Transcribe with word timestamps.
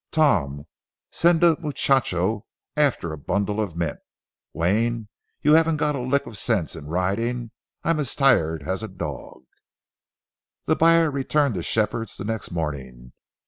Tom, 0.09 0.63
send 1.11 1.43
a 1.43 1.59
muchacho 1.59 2.47
after 2.75 3.11
a 3.13 3.19
bundle 3.19 3.61
of 3.61 3.75
mint. 3.75 3.99
Wayne, 4.51 5.09
you 5.43 5.53
haven't 5.53 5.77
got 5.77 5.93
a 5.95 5.99
lick 5.99 6.25
of 6.25 6.39
sense 6.39 6.75
in 6.75 6.87
riding—I'm 6.87 7.99
as 7.99 8.15
tired 8.15 8.63
as 8.63 8.81
a 8.81 8.87
dog." 8.87 9.43
The 10.65 10.75
buyer 10.75 11.11
returned 11.11 11.53
to 11.53 11.61
Shepherd's 11.61 12.17
the 12.17 12.25
next 12.25 12.49
morning. 12.49 13.13